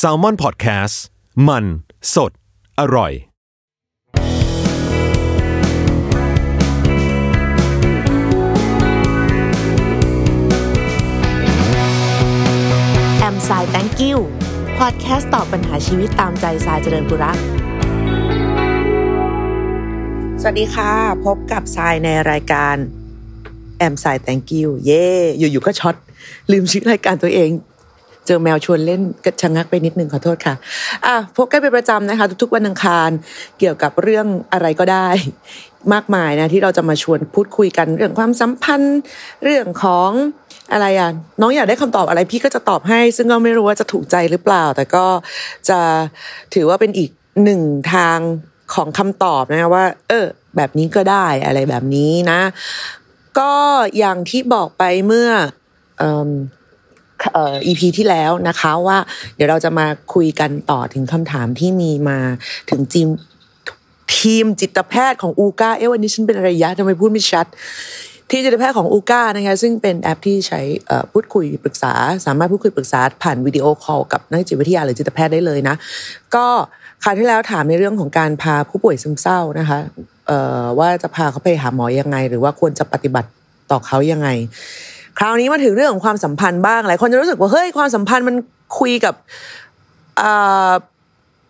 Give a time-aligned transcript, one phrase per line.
[0.00, 0.94] s a l ม o n PODCAST
[1.48, 1.64] มัน
[2.14, 2.32] สด
[2.80, 3.12] อร่อย
[13.18, 14.18] แอมไซแตงกิว
[14.78, 17.38] พอดแคสต์ตอบปัญหาชีวิตตามใจสายเจริญบุรัก
[20.40, 20.92] สวัสดีค่ะ
[21.24, 22.76] พบกับทรายในรายการ
[23.78, 25.06] แอมไซแตงกิวเย่
[25.38, 25.96] อยู่ๆก็ช็อต
[26.50, 27.50] ลืมชื่อรายการตัวเอง
[28.26, 30.54] เจอแมวชวนเล่นก็ชะงักไปนิดนึงขอโทษค่ะ
[31.06, 33.10] อะพบกันเป็นประจำนะคะ ทุกๆวันอังคาร
[33.58, 35.08] เกี่ยวกับเรื่องอะไรก็ได้
[35.92, 38.98] มากมายนะ ที่เราจะมาชวนพูดคุยกันเรื่องความสัมพันธ์
[39.44, 40.10] เรื่องของ
[40.72, 45.06] อะไรอะน้องอยากได้คำตอบอะไรพี่ก็จะตอบให้ ซึ่งก็ไม่รู้ว่าจะถูกใจหรือเปล่า แต่ก็
[45.68, 45.80] จะ
[46.54, 47.10] ถือว่าเป็นอีก
[47.44, 47.62] หนึ่ง
[47.94, 48.18] ทาง
[48.74, 52.40] ของคำตอบนะว่า เออ แบบนี้ก็ได้อะไรแบบนี้นะ
[53.38, 53.54] ก็
[53.98, 55.28] อย่างที่บอกไปเมื่อ
[57.36, 58.98] อ่อเออ EP ที่แล้วนะคะว่า
[59.34, 62.18] เดี๋ยวเราจะมาคุยกันต่อถึงคำถามที่มีมา
[62.70, 63.08] ถึงจิม
[64.16, 67.46] ทีมจิตแพทย์ของอูก้าเอ๊ะวันนี้ฉันเป็นอะไรยะทำไมพูดไม่ชัด
[68.30, 70.60] ทีมจิตแพทย์ของอูก้านะคะซึ่งเป็นแอปที่ใช้
[70.90, 71.92] อ่อพูดคุยปรึกษา
[72.26, 75.74] สามารถพูดคุยปรึกษาผ่านวิดีโอคอลกับนักจิตวิทยาหรือจิตแพทย์ได้เลยนะ
[76.34, 76.46] ก็
[77.02, 79.78] คราวที่แล้วถามในเรื่องของการพาผู้ป่วยซึมเศร้านะคะ
[80.26, 83.28] เออว่าจะพาเขาไปหาหมอยังไง หรือว่าควรจะปฏิบัติ
[83.70, 84.28] ต่อเขายังไง
[85.18, 88.36] คราวนี้มาถึงเรื่องของความสัมพันธ์บ้างหลายคนจะรู้สึกว่าเฮ้ยความสัมพันธ์มัน
[88.78, 89.14] คุยกับ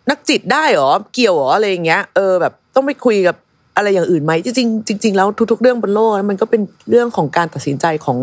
[0.09, 3.35] นักจิตได้หรอเกี่ยวหรออะไรอย่างเงี้ยเออแบบต้องไปคุยกับ
[3.75, 8.17] อะไรอย่างอื่นไหมจริงจริงแล้วทุก ๆ เรื่องบนโลกมันก็เป็นเรื่องของการตัดสินใจของ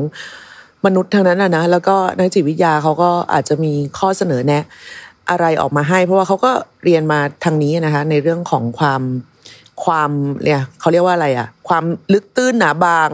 [0.86, 4.64] มนุษย์ทางนั้นนะนะแล้วก็นักจิตวิทยาเขาก็อาจจะมีข้อเสนอแนะ
[5.30, 6.52] อะไรออกมาให้ เพราะว่าเขาก็
[6.84, 9.02] เรียนมาทางนี้นะคะ ในเรื่องของความ
[9.84, 10.10] ความ
[10.44, 13.08] เนี่ยเขาเรียกว่าอะไรอะความลึกตื้นหนาบาง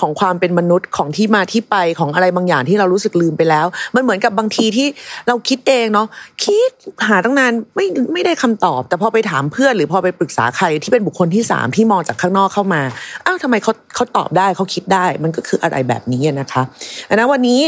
[0.00, 4.86] ของความเป็นมนุษย์ของที่มาที่ไปของอะไรบางอย่างที่เรารู้สึกลืมไปแล้ว มันเหมือนกับบางทีที่
[5.28, 6.06] เราคิดเองเนาะ
[6.44, 6.70] คิด
[7.08, 12.82] หาตั้งนานไม่ไม่ได้คำตอบ แต่พอไปถามเพื่อนหรือพอไปปรึกษาใครที่เป็นบุคคลที่สามที่มองจากข้างนอกเข้ามา
[13.24, 16.62] อ้าวทำไมเขาเขาตอบได้เขาคิดได้มันก็คืออะไรแบบนี้นะคะ
[17.08, 17.60] อันนั้นวันนี้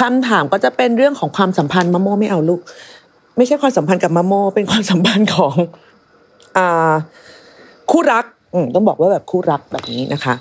[0.00, 2.60] คำถามก็จะเป็นเรื่องของความสัมพันธ์มะโมไม่เอาลูก
[3.36, 5.54] ไม่ใช่ความสัมพันธ์กับมะโมเป็นความสัมพันธ์ของ
[6.58, 6.92] อ่า
[7.90, 8.24] คู่รัก
[8.54, 10.34] อืต้องบอกว่าแบบคู่รักแบบนี้นะคะ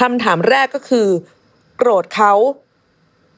[0.00, 1.06] คำถามแรกก็คือ
[1.78, 2.32] โกรธเขา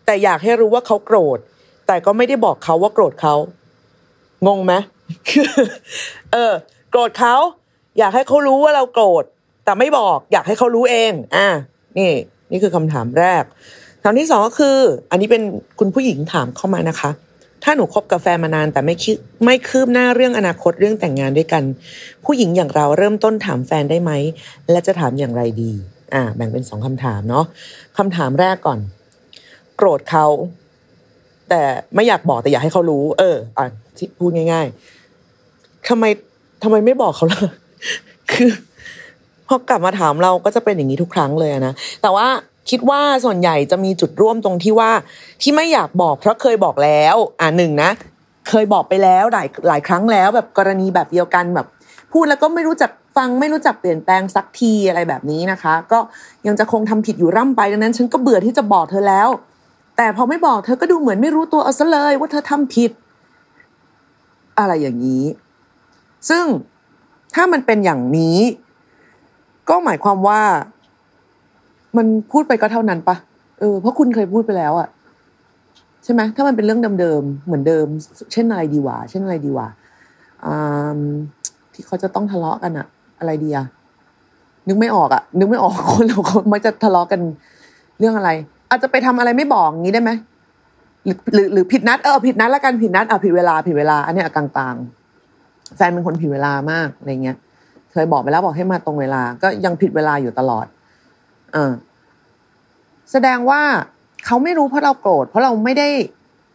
[0.07, 1.39] แต่อยากให้รู้ว่าเขาโกรธ
[1.87, 3.35] แต่ก็ไม่ได้บอกเขาว่าโกรธเขา
[4.47, 4.73] งงไหม
[6.33, 6.53] เออ
[6.91, 7.35] โกรธเขา
[7.99, 9.25] อยากให้เขารู้ว่าเราโกรธ
[9.65, 11.49] แต่ไม่บอก อยากให้เขารู้เอง อ่า
[11.99, 12.13] นี่
[12.51, 13.45] นี่คือคำถามแรก
[14.03, 14.77] คำถามที่สองก็คือ
[15.11, 15.43] อันนี้เป็น
[15.79, 17.11] คุณผู้หญิงถามเข้ามานะคะ
[17.65, 21.63] ถ้าหนูคบกับแฟนมานานแต่ไม่คิดไม่คืบหน้าเรื่องอนาคตเรื่องแต่งงานด้วยกัน
[22.25, 24.13] ผู้หญิงอย่างเราเริ่มต้นถามแฟนได้ไหม
[24.71, 25.73] และจะถามอย่างไรดี
[26.15, 27.45] อ่า แบ่งเป็นสองคำถามเนาะ
[27.99, 28.79] คำถามแรกก่อน
[29.77, 30.27] โกรธเขา
[31.49, 31.63] แต่
[31.95, 33.67] ไม่อยากบอกแต่อยากให้เขารู้ เออ อะ
[34.19, 34.67] พูดง่าย
[35.27, 36.05] ๆทำไม
[36.63, 37.41] ทำไมไม่บอกเขาล่ะ
[38.33, 38.51] คือ
[39.49, 42.27] พอกลับมาถามเราก็จะเป็นอย่างนี้ทุกครั้งเลยนะแต่ว่า
[42.71, 44.91] คิดว่าส่วนใหญ่จะมีจุดร่วมตรงที่ว่า
[45.43, 47.91] ที่ไม่อยากบอกเพราะเคยบอกแล้วอ่าหนึ่งนะ
[48.49, 51.67] เคยบอกไปแล้วหลายหลายครั้งแล้วแบบกรณีแบบเดียวกันแบบ
[52.13, 55.99] พูดแล้วก็ไม่รู้จักฟังไม่รู้จักเปลี่ยนแปลงสักทีอะไรแบบนี้นะคะ ก็
[56.47, 59.29] ยังจะคงทำผิดอยู่ร่ำไปดังนั้น ฉันก็เบื่อที่จะบอกเธอแล้ว
[59.97, 62.91] แต่พอไม่บอกเธอก็ดูเหมือนไม่รู้ตัวเอาซะเลย ว่าเธอทำผิด
[64.59, 65.25] อะไรอย่างนี้
[66.29, 66.45] ซึ่ง
[67.35, 68.39] ถ้ามันเป็นอย่างนี้
[69.69, 70.43] ก็หมายความว่า
[71.97, 73.17] มันพูดไปก็เท่านั้นปะ
[73.61, 74.89] เออเพราะคุณเคยพูดไปแล้วอะ
[76.05, 77.87] ใช่ไหมถ้ามันเป็นเรื่องเดิมๆเหมือนเดิม
[78.33, 79.69] เช่นอะไรดีวะเช่นอะไรดีวะ
[81.73, 82.87] ที่เขาจะต้องทะเลาะกันอะ
[83.19, 83.67] อะไรดีอะ
[84.69, 87.21] นึกไม่ออกอะนึกไม่ออกคนเราคนมักจะทะเลาะกัน
[87.99, 88.31] เรื่องอะไร
[88.71, 90.11] อาจจะไปทำอะไรไม่บอกงี้ได้ไหม
[91.05, 97.37] หรือหรือหรือผิดนัดเออผิดนัดล้วกันผิดนัดอะผิดเวลาผิดเวลาอันเนี้ยกลางๆแฟนเป็นคนผิดเวลามากอะไรเงี้ย
[97.93, 100.67] เคยบอกไปแล้วบอกให้มาตรงเวลา ก็ยังผิดเวลาอยู่ตลอด
[101.55, 101.73] เออ
[103.13, 103.61] แสดงว่า
[104.27, 105.89] เขาไม่รู้เพราะเราโกรธเพราะเราไม่ได้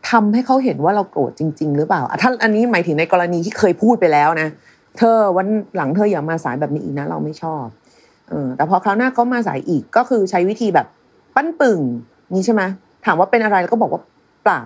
[0.10, 4.50] ทำให้เขาเห็นว่าเราโกรธจริง ๆ หรือเปล่าอะถ้าอันนี้หมายถึงในกรณีที่เคยพูดไปแล้วนะ
[4.98, 7.66] เธอวันหลังเธออย่ามาสายแบบนี้อีกนะ เราไม่ชอบ
[8.30, 10.88] เออ แต่พอคราวหน้าเขามาสายอีกก็คือใช้วิธีแบบ
[11.36, 11.80] ปั้นปึ่ง
[12.36, 12.62] นี้ใช่ไหม
[13.06, 14.02] ถามว่าเป็นอะไรแล้วก็บอกว่า
[14.44, 14.62] เปล่า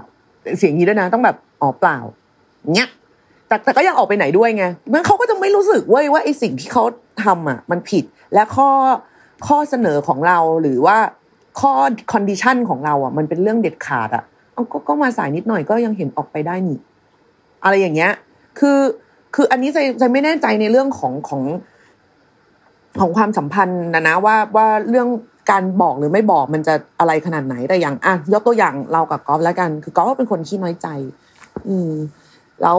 [0.58, 1.98] เสียงนี้ด้วยนะ ต้องแบบอ๋อเปล่า
[2.76, 2.90] เนี้ย
[3.48, 6.84] แต่แต่ก็ยังออกไปไหนด้วยไงมันเขาก็จะไม่รู้สึกเว้ยว่าไอ้สิ่งที่เขา
[7.24, 8.04] ทำอะ มันผิด
[8.34, 8.70] และข้อ
[9.48, 10.98] ข้อเสนอของเราหรือว่า
[11.60, 11.72] ข้อ
[12.14, 14.24] condition ของเราอะมันเป็นเรื่องเด็ดขาดอะ
[14.54, 16.78] เอาก็ก็มาสายนิดหน่อยก็ยังเห็นออกไปได้นี่
[17.64, 18.12] อะไรอย่างเงี้ย
[18.60, 18.80] คือ
[19.36, 21.42] คืออันนี้ใจใจไม่แน่ใจในเรื่องของของ
[23.00, 25.08] ของความสัมพันธ์นะนะว่าว่าเรื่อง
[25.52, 30.88] การบอกหรือไม่บอกมันจะอะไรขนาดไหนแต่อย่างอะยกตัวอย่างเรากับกอล์ฟแล้วกัน คือกอล์ฟเป็นคนขี้น้อยใจ
[31.68, 31.92] อืม
[32.62, 32.78] แล้ว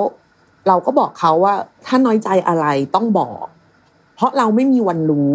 [0.68, 1.54] เราก็บอกเขาว่า
[1.86, 3.44] ถ้าน้อยใจอะไรต้องบอก
[4.14, 5.34] เพราะเราไม่มีวันรู้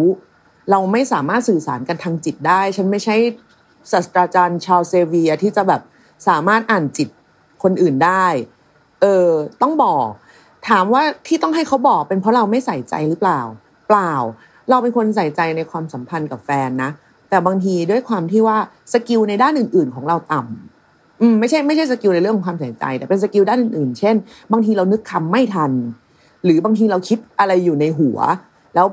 [0.70, 3.16] เราไม่สามารถสื่อสารกันทางจิตได้ ฉันไม่ใช่
[3.92, 5.80] ศาสตราจารย์ชาวเซเวียที่จะแบบ
[6.28, 7.08] สามารถอ่านจิต
[7.62, 8.26] คนอื่นได้
[9.00, 9.28] เออ
[9.62, 10.06] ต้องบอก
[10.68, 13.40] ถามว่าที่ต้องให้เขาบอกเป็นเพราะเราไม่ใส่ใจหรือเปล่า
[13.88, 14.12] เปล่า
[14.70, 16.90] เราเป็นคนใส่ใจในความสัมพันธ์กับแฟนนะ
[17.30, 18.58] แต่บางทีด้วยความที่ว่า
[18.92, 24.16] skill ในด้านอื่น ๆ ของเราต่ำอืมไม่ใช่ไม่ใช่ skill ในเรื่องของความใส่ใจ แต่เป็น skill ด้านอื่นๆ เช่น
[24.52, 25.72] บางทีเรานึกคำไม่ทัน
[26.44, 28.18] หรือบางทีเราคิดอะไรอยู่ในหัว
[28.74, 28.86] แล้ว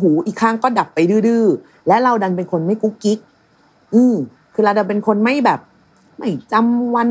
[0.00, 3.18] หูอีกข้างก็ดับไปดื้อๆและเราดันเป็นคนไม่กุ๊กกิ๊ก
[3.94, 4.14] อืม
[4.54, 5.60] คือเราดันเป็นคนไม่แบบ
[6.18, 7.08] ไม่จำวัน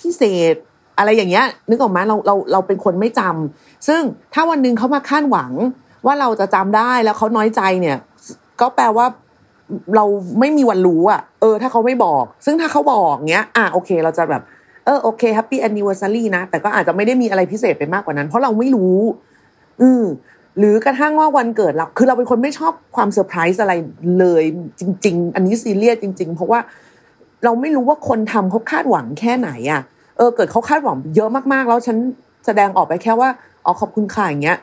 [0.00, 0.22] พิเศ
[0.52, 0.54] ษ
[0.98, 4.02] อะไรอย่างเงี้ย นึกออกไหมเราเราเราเป็นคนไม่จำซึ่ง
[4.34, 5.52] ถ้าวันหนึ่งเขามาคาดหวัง
[6.06, 7.98] ว่าเราจะจำได้แล้วเขาน้อยใจเนี่ย
[8.60, 9.06] ก็แปลว่า
[9.96, 10.04] เรา
[10.40, 14.42] ไม่มีวันรู้อะ เออ ถ้าเขาไม่บอก ซึ่งถ้าเขาบอกเงี้ย อะโอเค เราจะแบบ
[14.84, 18.98] เออโอเค happy anniversary นะ แต่ก็อาจจะไม่ได้มีอะไรพิเศษไปมากกว่านั้น เพราะเราไม่รู้
[19.82, 20.04] อืม
[20.58, 23.72] หรือกระทั่งว่าวันเกิดเราคือเราเป็นคนไม่ชอบความเซอร์ไพรส์อะไร
[24.18, 24.42] เลย
[24.80, 26.60] จริง ๆ อันนี้ซีเรียสจริง ๆ เพราะว่า
[27.44, 29.82] เราไม่รู้ว่าคนทำเขาคาดหวังแค่ไหนอะ
[30.16, 31.96] เออเกิดเขาคาดหวังเยอะมากๆ แล้วฉัน
[32.46, 33.28] แสดงออกไปแค่ว่า
[33.64, 34.58] อ๋อขอบคุณค่ะอย่างเงี้ย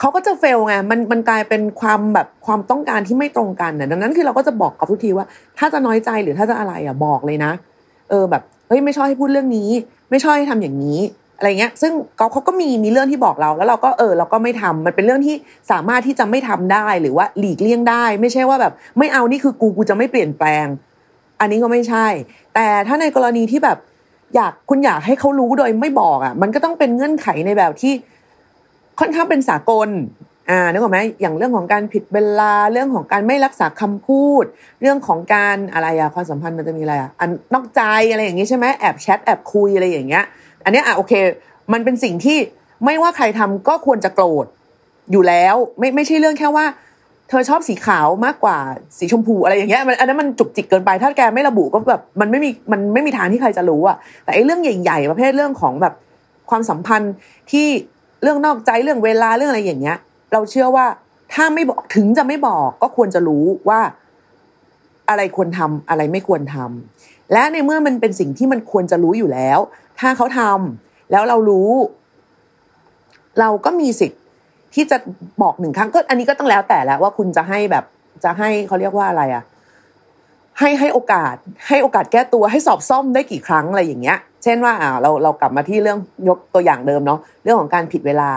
[0.00, 5.26] เขาก็จะเฟลไงมันมันกลายเป็นความแบบความต้องการที่ไม่ตรงกันน่ะดังนั้นคือเราก็จะบอกกับทุกทีว่า
[5.58, 7.52] ถ้าจะน้อยใจหรือถ้าจะอะไรอะบอกเลยนะ
[8.10, 9.70] เออแบบเฮ้ยไม่ชอบให้พูดเรื่องนี้
[10.10, 11.00] ไม่ชอบให้ทำอย่างนี้
[11.36, 15.36] อะไรเงี้ย ซึ่งเขาเขาก็มีมีเรื่องที่บอกเรา แล้วเราก็เออเราก็ไม่ทำมันเป็นเรื่องที่
[15.70, 20.66] สามารถที่จะไม่ทำได้หรือว่าหลีกเลี่ยงได้ ไม่ใช่ว่าแบบ ไม่เอานี่คือกูกูจะไม่เปลี่ยนแปลง
[21.40, 22.06] อันนี้ก็ไม่ใช่
[22.54, 23.78] แต่ถ้าในกรณีที่แบบ
[24.34, 27.92] อยากคุณอยากให้เขารู้โดยไม่บอกอะ มันก็ต้องเป็นเงื่อนไขในแบบที่
[29.00, 29.88] ค่อนข้างเป็นสากล
[30.50, 34.44] อ่านึกออกไหมอย่างเรื่องของการผิดเวลาเรื่องของการไม่รักษาคำพูด
[34.80, 40.24] เรื่องของการอะไรอะความสัมพันธ์มันจะมีอะไรอะอันนอกใจอะไรอย่างงี้ใช่ไหมแอบแชทแอบคุยอะไรอย่างเงี้ย
[40.66, 41.12] อันนี้อะโอเค
[41.72, 42.38] มันเป็นสิ่งที่
[42.84, 44.46] ไม่ว่าใครทำก็ควรจะโกรธ
[45.12, 46.64] อยู่แล้ว ไม่ไม่ใช่เรื่องแค่ว่า
[47.28, 48.58] เธอชอบสีขาวมากกว่า
[48.98, 55.94] สีชมพูอะไรอย่างเงี้ยมันอันนั้นมันจุกจิกเกินไปถ้าแกไม่ระบุก็แบบมันไม่มีมันไม่มีทางที่ใครจะรู้อะแต่ไอ้เรื่องใหญ่ๆประเภทเรื่องของแบบ
[56.50, 57.12] ความสัมพันธ์
[57.50, 57.66] ที่
[58.22, 59.96] เรื่องนอกใจเรื่องเวลาเรื่องอะไรอย่างเงี้ย
[60.32, 60.86] เราเชื่อว่า
[61.34, 63.80] ถ้าไม่บอกถึงจะไม่บอกก็ควรจะรู้ว่า
[65.08, 69.58] อะไรควรทำอะไรไม่ควรทำและในเมื่อมันเป็นสิ่งที่มันควรจะรู้อยู่แล้ว
[70.00, 71.70] ถ้าเขาทำแล้วเรารู้
[73.40, 74.20] เราก็มีสิทธิ์
[74.74, 74.96] ที่จะ
[75.42, 77.84] บอกหนึ่งครั้งก็ อันนี้ก็ต้องแล้วแต่แล้วว่าคุณจะให้แบบ
[78.24, 79.44] จะให้เขาเรียกว่าอะไรอะ
[80.58, 81.34] ให้ให้โอกาส
[81.68, 85.98] ให้โอกาสแก้ตัวให้สอบซ่อมได้กี่ครั้งอะไรอย่างเงี้ย เช่นว่าอ่าเราเรากลับมาที่เรื่อง
[86.28, 88.30] ยกตัวอย่างเดิมเนาะเรื่องของการผิดเวลา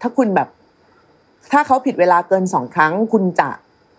[0.00, 0.48] ถ้าคุณแบบ
[1.52, 3.48] ถ้าเขาผิดเวลาเกินสองครั้ง คุณจะ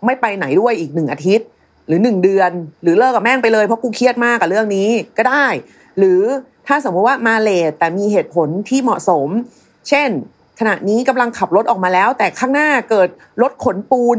[0.04, 1.46] ไม่ไปไหนด้วยอีกหนึ่งอาทิตย์
[1.86, 2.50] หรือหนึ่งเดือน
[2.82, 4.88] หรือเลิกกับแม่งไปเลยเพราะกูเครียดมากกับเรื่องนี้
[5.18, 5.46] ก็ได้
[5.98, 6.20] หรือ
[6.68, 9.28] ถ้าสมมติว่ามาเลทแต่มีเหตุผลที่เหมาะสม
[9.88, 10.08] เช่น
[10.60, 13.08] ขณะนี้กำลังขับรถออกมาแล้ว แต่ข้างหน้าเกิด
[13.42, 14.18] รถขนปูน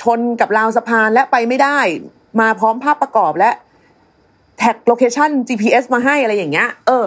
[0.00, 1.78] ชนกับราวสะพานและไปไม่ได้
[2.40, 3.50] มาพร้อมภาพประกอบและ
[4.58, 7.04] แท็กโลเคชัน GPS มาให้อะไรอย่างเงี้ย เออ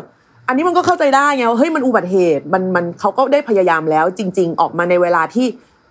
[0.48, 5.48] อันนี้มันก็เข้าใจได้ไงว่าเฮ้ยมันอุบัติเหตุมันมันเขาก็ได้พยายามแล้ว จริง ๆ ออกมาในเวลาที่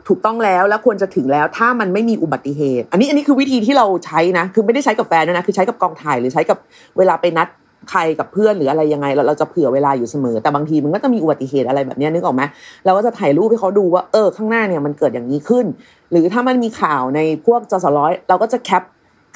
[0.08, 6.58] ถูกต้องแล้วและควรจะถึงแล้วถ้ามันไม่มีอุบัติเหตุ อันนี้อันนี้คือวิธีที่เราใช้นะ คือไม่ได้ใช้กับแฟนนะคือใช้กับกองถ่ายหรือใช้กับ
[6.98, 7.48] เวลาไปนัด
[7.90, 12.42] ใครกับเพื่อนหรืออะไรยังไงเราเราจะเผื่อเวลาอยู่เสมอ แต่บางทีมันก็จะมีอุบัติเหตุอะไรแบบนี้นึกออกไหม
[12.84, 15.66] เราก็จะถ่ายรูปให้เขาดูว่าเออข้างหน้าเนี่ยมันเกิดอย่างนี้ขึ้น
[16.10, 18.82] หรือถ้ามันมีข่าวในพวกจสร้อยเราก็จะแคป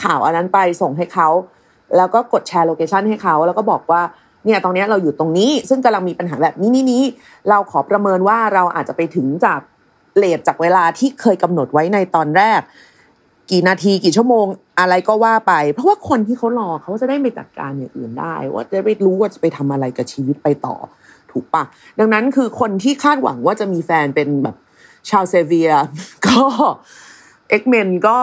[0.04, 1.28] ข่าวอันนั้นไปส่งให้เขา
[1.97, 4.02] แล้วก็กดแชร์โลเคชันให้เขาแล้วก็บอกว่า
[4.45, 7.02] เนี่ยตอนนี้เราอยู่ตรงนี้ ซึ่งกำลังมีปัญหาแบบนี้นี้นี้
[7.49, 9.61] เราขอประเมินว่าเราอาจจะไปถึงจาก
[10.16, 12.61] เลทจากเวลาที่เคยกำหนดไว้ในตอนแรก
[13.50, 14.47] กี่นาทีกี่ชั่วโมง
[14.80, 20.76] อะไรก็ว่าไป เพราะว่าคนที่เขารอเขาจะได้ไปจัดการอย่างอื่นได้ ว่าจะไปรู้ว่าจะไปทำอะไรกับชีวิตไปต่อ
[21.30, 21.62] ถูกปะ
[21.99, 24.57] ดังนั้นคือคนที่คาดหวังว่าจะมีแฟนเป็นแบบ
[25.11, 25.71] ชาวเซเวีย
[26.26, 26.42] ก็
[27.50, 28.19] เอ็กเมนก็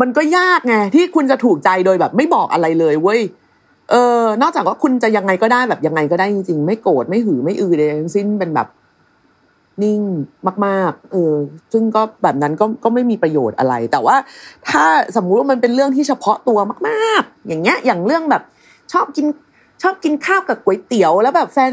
[0.00, 3.20] มันก็ยากไงที่คุณจะถูกใจโดยแบบไม่บอกอะไรเลยเว้ย
[3.90, 8.68] เออนอกจากว่าคุณจะยังไงก็ได้แบบยังไงก็ได้จริงๆ ไม่โกรธไม่หือไม่อือเลยทั้งสิ้นเป็นแบบ
[9.82, 10.00] นิ่ง
[10.66, 11.34] มากๆ เออ
[11.72, 14.16] ซึ่งก็แบบนั้นก็ก็ไม่มีประโยชน์อะไร แต่ว่า
[14.68, 14.84] ถ้า
[15.16, 16.58] สมมุติว่ามันเป็นเรื่องที่เฉพาะตัว
[16.88, 18.42] มากๆ อย่างเงี้ย อย่างเรื่องแบบ
[18.92, 19.26] ชอบกิน
[19.82, 21.70] ชอบกินข้าวกับก๋วยเตี๋ยวแล้วแบบแฟน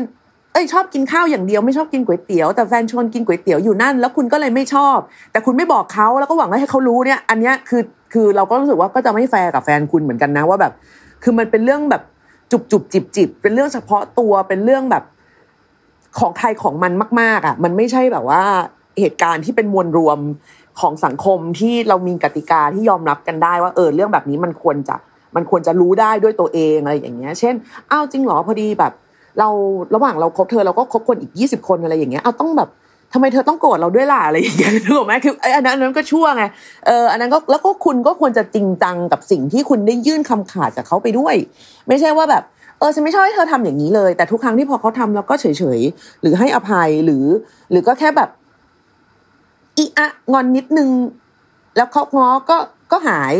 [0.54, 4.98] เอ้ยชอบกินข้าวอย่างเดียวไม่ชอบกินก๋วยเตี๋ยวแต่แฟนชวนกินก๋วยเตี๋ยวอยู่นั่น แล้วคุณก็เลยไม่ชอบ
[5.32, 7.82] แต่คุณไม่บอกเขาแล้วก็หวังว่าให้เขารู้เนี่ย อันเนี้ยคือ
[8.13, 10.74] คือเราก็รู้สึกว่าก็จะไม่แฟร์กับแฟนคุณเหมือนกันนะว่าแบบ
[11.24, 12.04] คือมันเป็นเรื่องแบบ
[12.51, 15.04] จุบจุบจิบจิบเป็นเรื่องเฉพาะตัวเป็นเรื่องแบบ
[16.20, 18.44] ของใครของมันมาก ๆ อะ มันไม่ใช่แบบว่า
[19.00, 20.20] เหตุการณ์ที่เป็นมวลรวม
[20.80, 24.96] ของสังคมที่เรามีกติกาที่ยอมรับกันได้ว่าเออเรื่องแบบนี้มันควรจะ
[25.36, 27.56] มันควรจะรู้ได้ด้วยตัวเองอะไรอย่างเงี้ย เช่น
[27.92, 28.94] อ้าวจริงเหรอพอดีแบบ
[29.40, 29.50] เรา
[29.96, 32.70] ระหว่างเราคบเธอเราก็คบคนอีกยี่สิบคนอะไรอย่างเงี้ยเอาต้องแบบ
[33.14, 36.44] ทำไมเธอต้องโกรธเราด้วยล่ะอะไรอย่างเงี้ยถูกไหมคือไอ้อันนั้นอันนั้นก็ชั่วไง
[36.88, 41.36] เอออันนั้นก็แล้วก็คุณก็ควรจะจริงจังกับสิ่งที่คุณได้ยื่นคำขาดจากเขาไปด้วย
[41.88, 42.44] ไม่ใช่ว่าแบบ
[42.80, 45.46] เออฉันไม่ชอบให้เธอทำอย่างนี้เลย แต่ทุกครั้งที่พอเขาทำเราก็เฉ
[45.78, 47.26] ยๆหรือให้อภัยหรือ
[47.72, 48.30] หรือก็แค่แบบ
[49.78, 50.90] อีอะงอนนิดนึง
[51.78, 52.58] แล้วเขาง้อก็
[52.92, 53.34] ก็หาย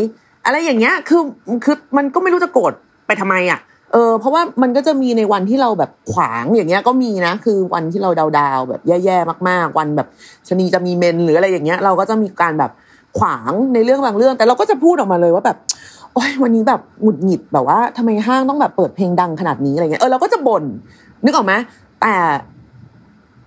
[0.44, 1.22] อะไรอย่างเงี้ย คือ
[1.64, 2.72] คือมันก็ไม่รู้จะโกรธ
[3.06, 3.60] ไปทำไมอะ
[3.92, 10.08] เออเพราะว่ามันก็จะมีในวันที่เราแบบขวางอย่างเงี้ยก็มีนะ คือวันที่เราดาวๆแบบแย่ๆมากๆ วันแบบ
[10.48, 12.70] ชนีจะมีเมนหรืออะไรอย่างเงี้ย เราก็จะมีการแบบ
[13.18, 15.56] ขวางในเรื่องบางเรื่อง แต่เราก็จะพูดออกมาเลยว่าแบบ
[16.18, 20.64] อ้ยวันนี้แบบหงุดหงิดแบบว่าทำไมห้างต้องแบบเปิดเพลงดังขนาดนี้อะไรเงี้ยเออเราก็จะบ่น
[21.24, 21.52] นึกออกไหม
[22.00, 22.14] แต่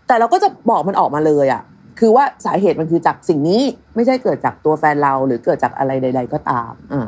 [0.07, 1.61] แต่เราก็จะบอกมันออกมาเลยอะ
[1.99, 3.61] คือว่าสาเหตุมันคือจากสิ่งนี้
[3.95, 7.07] ไม่ใช่เกิดจากตัวแฟนเราหรือเกิดจากอะไรใด ๆ ก็ตามอ่า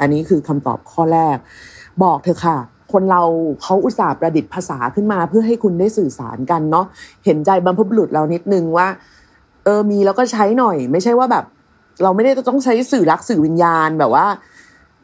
[0.00, 1.36] อันนี้คือคำตอบข้อแรก
[2.02, 2.56] บอกเถอค่ะ
[2.92, 3.22] คนเรา
[3.62, 6.86] เขาอุตส่าห์ประดิษฐ์ภาษาขึ้นมาเพื่อให้คุณได้สื่อสารกันเนาะ
[7.24, 8.86] เห็นใจบรรพบุรุษเรานิดนึงว่า
[9.64, 11.44] เออมีแล้วก็ใช้หน่อย ไม่ใช่ว่าแบบ
[12.02, 14.26] เราไม่ได้ต้องใช้สื่อรักสื่อวิญญาณแบบว่า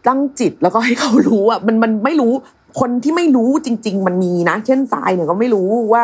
[0.06, 2.32] ตั้งจิตแล้วก็ให้เขารู้อะมันมันไม่รู้
[2.80, 6.02] คนที่ไม่รู้จริง ๆ มันมีนะ เช่นทรายเนี่ยก็ไม่รู้ว่า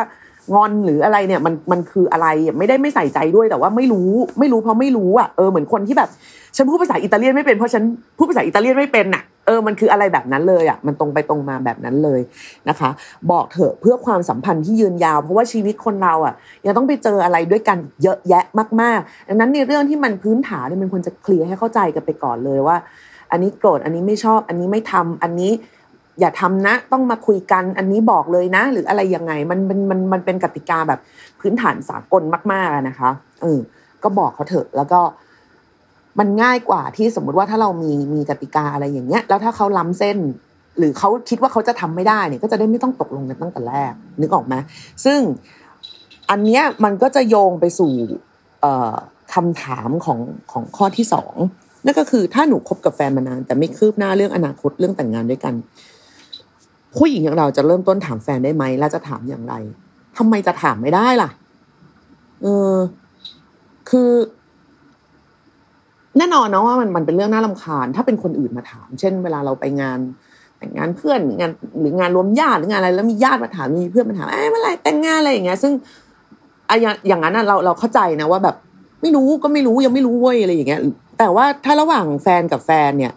[0.54, 2.26] งอนหรืออะไรเนี่ยมันมันคืออะไร
[2.58, 6.08] ไม่ได้ไม่ใส่ใจด้วยแต่ว่าไม่รู้ ไม่รู้เพราะไม่รู้อะเออเหมือนคนที่แบบ
[6.56, 7.82] ฉันพูดภาษาอิตาเลียนไม่เป็นเพราะฉัน
[8.16, 12.20] พูดภาษาอิตาเลียนไม่เป็นอะเออมันคืออะไรแบบนั้นเลยอะมันตรงไปตรงมาแบบนั้นเลย
[12.68, 12.90] นะคะ
[13.30, 16.34] บอกเถอะเพื่อความสัมพันธ์ที่ยืนยาว เพราะว่าชีวิตคนเราอะ
[16.66, 18.44] ยังต้องไปเจออะไรด้วยกันเยอะแยะ
[18.80, 22.76] มากๆดังนั้นในเรื่องที่มันพื้นฐานเนี่ยมันควรจะเคลียร์ให้เข้าใจกันไปก่อนเลยว่า
[23.32, 25.52] อันนี้โกรธอันนี้ไม่ชอบ อันนี้ไม่ทำอันนี้
[26.20, 31.00] อย่าทำนะ ต้องมาคุยกัน อันนี้บอกเลยนะ หรืออะไรยังไง มันมันมันมันเป็นกติกาแบบ
[31.40, 32.22] พื้นฐานสากล
[32.52, 33.10] มากๆนะคะ
[33.42, 33.58] เออ
[34.02, 35.00] ก็บอกเขาเถอะ แล้วก็
[36.18, 40.18] มันง่ายกว่าที่สมมุติว่าถ้าเรามีมีกติกาอะไรอย่างเงี้ย แล้วถ้าเขาล้ำเส้น
[40.78, 44.54] หรือเขาคิดว่าเขาจะทำไม่ได้เนี่ยก็จะได้ไม่ต้องตกลงกันตั้งแต่แรก นึกออกไหม
[45.04, 45.20] ซึ่ง
[46.30, 47.92] อันเนี้ยมันก็จะโยงไปสู่
[48.60, 48.94] เออ
[49.34, 50.18] คำถามของ
[50.52, 51.34] ของข้อที่สอง
[51.84, 55.54] นั่นก็คือถ้าหนูคบกับแฟนมานาน แต่ไม่คืบหน้าเรื่องอนาคตเรื่องแต่งงานด้วยกัน
[56.96, 59.54] ผู้หญิงอย่างเราจะเริ่มต้นถามแฟนได้ไหมแล้วจะถามอย่างไร
[60.16, 61.30] ทำไมจะถามไม่ได้ล่ะ
[62.42, 62.74] เออ
[63.90, 64.10] คือ
[66.18, 69.98] แน่นอนนะว่ามันมันเป็นเรื่องน่าลำคาญ ถ้าเป็นคนอื่นมาถาม เช่น เวลาเราไปงาน
[70.58, 75.72] แต่งงานเพื่อนงานหรืองานรวมญาติหรืองานอะไร แล้วมีญาติมาถามมีเพื่อนมาถามเอ้เมื่อไรแต่งงานอะไรอย่างเงี้ย ซึ่ง
[76.68, 78.56] อะอย่างอย่างนั้นเราเราเข้าใจนะว่าแบบ
[79.02, 80.80] ไม่รู้ก็ไม่รู้ยังไม่รู้เว้ยอะไรอย่างเงี้ย
[81.22, 83.12] แต่ว่าถ้าระหว่างแฟนกับแฟนเนี่ย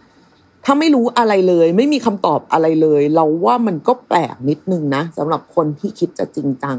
[0.65, 6.77] ถ้าไม่รู้อะไรเลย ไม่มีคำตอบอะไรเลย เราว่ามันก็แปลกนิดนึงนะสำหรับคนที่คิดจะจริงจัง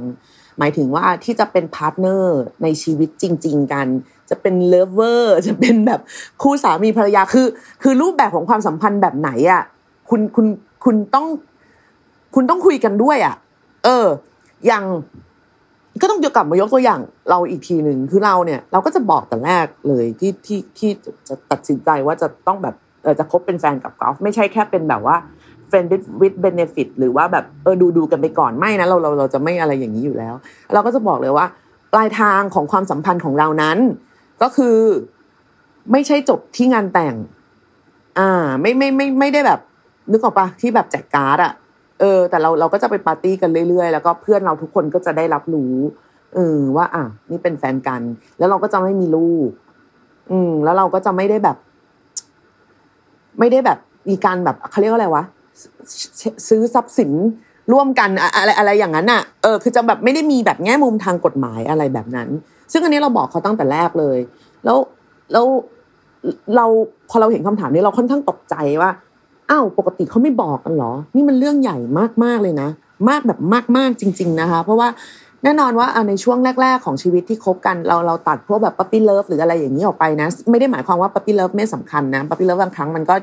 [0.59, 3.87] หมายถึงว่าที่จะเป็น partner ในชีวิตจริง ๆ กัน
[4.31, 6.01] จะเป็น lover จะเป็นแบบ
[6.43, 7.47] คู่สามีภรรยาคือ
[7.83, 9.63] คือรูปแบบของความสัมพันธ์แบบไหนอะ
[10.11, 10.47] คุณคุณ
[10.85, 11.27] คุณต้อง
[12.35, 13.35] คุณต้องคุยกันด้วยอะ
[13.85, 14.07] เออ
[14.67, 14.85] อย่าง
[16.03, 20.91] ก็ต้องกลับมายกตัวอย่างเราอีกทีหนึ่งคือเราเนี่ย เราก็จะบอกแต่แรกเลยที่ที่ที่
[21.29, 25.17] จะตัดสินใจว่าจะต้องแบบเออจะคบเป็นแฟนกับกอล์ฟไม่ใช่แค่เป็นแบบว่า
[25.71, 30.35] friend with with benefit หรือว่าแบบเออดูดูกันไปก่อนไม่นะเราเราเราจะไม่อะไรอย่างนี้อยู่แล้ว
[30.73, 31.47] เราก็จะบอกเลยว่า
[31.93, 33.79] ปลายทางของความสัมพันธ์ของเรานั้น
[34.43, 34.77] ก็คือ
[35.93, 37.15] ไม่ใช่จบที่งานแต่ง
[38.19, 39.61] อ่า ไม่ไม่ไม่ไม่ได้แบบ
[40.11, 41.53] นึกออกปะที่แบบแจกการ์ดอะ
[42.05, 45.75] ออ แต่เราเราก็จะไปปาร์ตี้กันเรื่อยๆ แล้วก็เพื่อนเราทุกคนก็จะได้รับรู้
[46.35, 48.03] เออว่าอะนี่เป็นแฟนกัน
[48.39, 49.49] แล้วเราก็จะไม่มีลูก
[50.31, 51.57] อืม แล้วเราก็จะไม่ได้แบบ
[53.39, 53.79] ไม่ได้แบบ
[54.11, 55.25] มีการแบบเขาเรียกว่าอะไรวะ
[56.49, 57.11] ซื้อทรัพย์สิน
[57.73, 62.29] ร่วมกันอะอะไรอะไรอย่างนั้นอะเออคือจะแบบไม่ได้มีแบบแง่มุมทางกฎหมายอะไรแบบนั้น
[62.73, 64.19] ซึ่งอันนี้เราบอกเขาตั้งแต่แรกเลย
[64.65, 64.79] แล้ว
[65.33, 65.47] แล้ว
[66.57, 66.67] เรา
[67.11, 68.91] พอเราเห็นคำถามนี้เราค่อนข้างตกใจว่า
[69.51, 71.79] อ้าวปกติเขาไม่บอกกันเหรอ นี่มันเรื่องใหญ่
[72.25, 72.69] มากๆเลยนะ
[73.09, 73.39] มากแบบ
[73.77, 74.89] มากๆจริง ๆนะคะ เพราะว่า
[75.47, 83.15] แน่นอนว่าในช่วงแรก ๆ ของชีวิตที่คบกันเราเราตัดพวกแบบ puppy love หรืออะไรอย่างนี้ออกไปนะ ไม่ได้หมายความว่า puppy love ไม่สำคัญนะ puppy love บางครั้งมันก็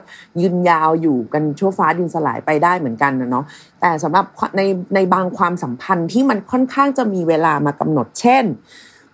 [0.42, 3.46] ยืนยาวอยู่กันชั่วฟ้าดินสลายไปได้เหมือนกันนะเนาะ
[3.82, 4.26] แต่สำหรับ
[4.58, 4.62] ใน
[4.96, 8.44] ในบางความสัมพันธ์ที่มันค่อนข้างจะมีเวลามากำหนด เช่น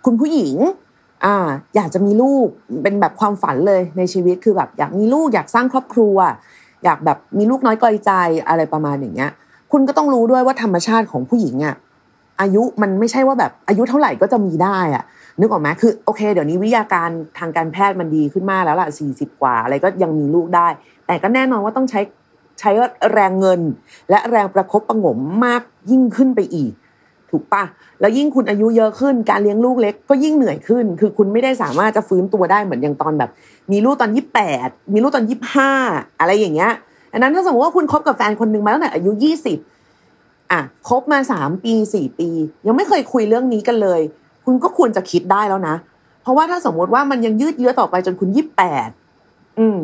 [0.04, 0.56] คุณผู้หญิง
[1.24, 1.36] อ่า
[1.76, 2.46] อยากจะมีลูก
[2.82, 6.16] เป็นแบบความฝันเลยในชีวิตคือแบบอยากมีลูกอยากสร้างครอบครัว
[6.84, 8.10] อยากแบบมีลูกน้อยกอยใจ
[8.48, 9.30] อะไรประมาณอย่างเงี้ย
[9.72, 11.76] คุณก็ต้องรู้ด้วยว่าธรรมชาติของผู้หญิงอะ
[12.40, 15.04] อายุมันไม่ใช่ว่าแบบอายุเท่าไหร่ก็จะมีได้อะ
[15.40, 20.68] นึกออกไหมคือโอเค เดี๋ยวนี้วิทยาการทางการแพทย์มันดีขึ้นมากแล้วล่ะสี่สิบกว่า อะไรก็ยังมีลูกได้
[21.06, 22.00] แต่ก็แน่นอนว่าต้องใช้
[22.60, 22.70] ใช้
[23.12, 23.60] แรงเงิน
[24.10, 26.72] และแรงประคบประงมมากยิ่งขึ้นไปอีก
[27.30, 27.62] ถูกปะ
[28.00, 33.30] แล้วยิ่งคุณอายุเยอะขึ้นการเลี้ยงลูกเล็กก็ยิ่งเหนื่อยขึ้น คือคุณไม่ได้สามารถจะฟื้นตัวได้เหมือนอย่างตอนแบบ
[33.72, 35.70] มีลูกตอนยี่แปดมีลูกตอนยี่ห้า
[36.20, 36.72] อะไรอย่างเงี้ย
[37.12, 39.58] อันนั้นถ้าสมมติว่าคุณคบกับแฟนคนหนึ่งมาตั้งแต่อายุยี่สิบ
[40.50, 42.28] อะคบมาสามปีสี่ปี
[42.66, 44.00] ยังไม่เคยคุยเรื่องนี้กันเลย
[44.44, 45.74] คุณก็ควรจะคิดได้แล้วนะ
[46.22, 48.90] เพราะว่าถ้าสมมติว่ามันยังยืดเยื้อต่อไปจนคุณยี่แปด
[49.58, 49.76] อืม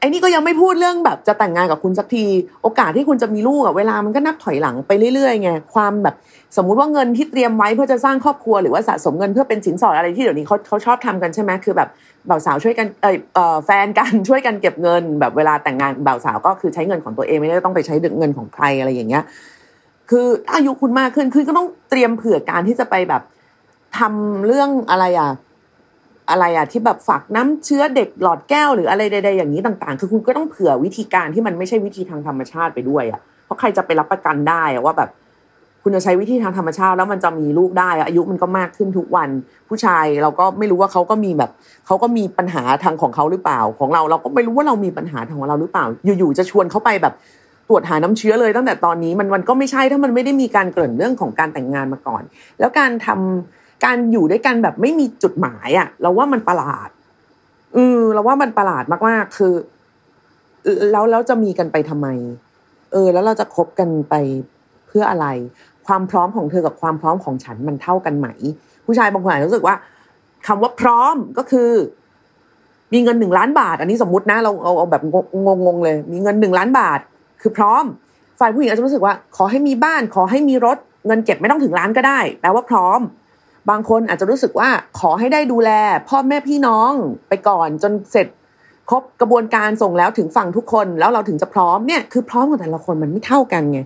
[0.00, 2.24] ไอ้นี่ก็ยังไม่พูดเรื่องแบบจะแต่งงานกับคุณสักที
[2.62, 6.14] โอกาสที่คุณจะมีลูกอะเวลามันก็นับถอยหลังไปเรื่อยๆไงความแบบ
[6.56, 11.88] สมมุติว่าเงินที่เตรียมไว้เพื่อจะสร้างครอบครัวหรือว่าสะสมเงินเพื่อเป็นสินสอดอะไรที่เดี๋ยวนี้เขาเขาชอบทำกันใช่ไหมคือแบบ
[12.28, 19.24] บ่าวสาวช่วยกันเออแฟนกันช่วยกันเก็บเงิน แบบเวลาแต่งงานบ่าวสาวก็คือใช้เงินของตัวเองไม่ได้ต้องไปใช้เงินของใครอะไรอย่างเงี้ย
[20.10, 23.22] คืออายุคุณมากขึ้นคุณก็ต้องเตรียมเผื่อการที่จะไปแบบ
[23.98, 25.30] ทำเรื่องอะไรอะ
[26.30, 35.10] อะไรอะที่แบบฝักน้ำเชื้อเด็กหลอดแก้วหรืออะไรใดๆอย่างนี้ต่าง ๆ คือคุณก็ต้องเผื่อวิธีการที่มันไม่ใช่วิธีทางธรรมชาติไปด้วยอะเพราะใครจะไปรับประกันได้อะว่าแบบ
[35.82, 39.28] คุณจะใช้วิธีทางธรรมชาติแล้วมันจะมีลูกได้ อายุมันก็มากขึ้นทุกวัน
[39.68, 41.50] ผู้ชายเราก็ไม่รู้ว่าเขาก็มีแบบ
[41.86, 47.14] เขาก็มีปัญหาทางของเขาหรือเปล่าของเราเราก็ไม่รู้ว่าเรามีปัญหาทางของเราหรือเปล่า อยู่ๆจะชวนเขาไปแบบ
[47.68, 52.22] ตรวจหาน้ำเชื้อเลยตั้งแต่ตอนนี้มันมันก็ไม่ใช่ถ้ามันไม่ได้มีการเกริ่นเรื่องของการแต่งงานมาก่อน
[52.58, 56.90] แล้วการทำ การอยู่ด้วยกันแบบไม่มีจุดหมายอะเราว่ามันประหลาด
[57.76, 59.52] อือเราว่ามันประหลาดมากๆ คือ
[60.92, 62.08] แล้วแล้วจะมีกันไปทำไม
[62.92, 64.14] เออ แล้วเราจะคบกันไป
[64.88, 65.26] เพื่ออะไร
[65.86, 68.28] ความพร้อมของเธอกับความพร้อมของฉันมันเท่ากันไหม
[68.86, 69.76] ผู้ชายบางคนอาจจะรู้สึกว่า
[70.46, 71.70] คำว่าพร้อมก็คือ
[72.92, 75.02] มีเงินหนึ่งล้านบาท อันนี้สมมตินะเราเอาเอาแบบ
[75.66, 77.00] งงๆเลย มีเงินหนึ่งล้านบาท
[77.40, 77.84] คือพร้อม
[78.40, 83.00] ฝ่ายผู้หญิงอาจจะรู้สึกว่า ขอให้มีบ้าน ขอให้มีรถ เงินเก็บไม่ต้องถึงล้านก็ได้แปลว่าพร้อม
[83.70, 85.70] บางคนอาจจะรู้สึกว่าขอให้ได้ดูแล
[86.08, 86.92] พ่อแม่พี่น้อง
[87.28, 88.26] ไปก่อนจนเสร็จ
[88.90, 93.80] ครบกระบวนการส่งแล้วถึงฝั่งทุกคนแล้วเราถึงจะพร้อมเนี่ยคือพร้อมของแต่ละคนมันไม่เท่ากันไง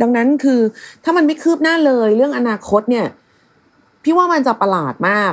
[0.00, 0.60] ดังนั้นคือ
[1.04, 3.06] ถ้ามันไม่คืบหน้าเลยเรื่องอนาคตเนี่ย
[4.04, 5.32] พี่ว่ามันจะประหลาดมาก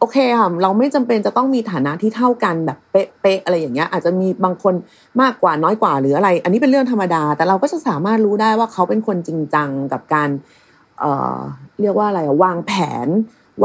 [0.00, 4.74] โอเคค่ะเราไม่จำเป็นจะต้องมีฐานะที่เท่ากันแบบเป๊ะๆอะไรอย่างเงี้ย อาจจะมีบางคน
[5.20, 10.28] มากกว่าน้อยกว่าหรืออะไร อันนี้เป็นเรื่องธรรมดา แต่เราก็จะสามารถรู้ได้ว่าเขาเป็นคนจริงจังกับการ
[11.80, 12.72] เรียกว่าอะไรวางแผ
[13.06, 13.08] น